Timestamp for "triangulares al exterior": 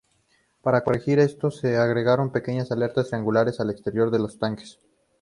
3.09-4.09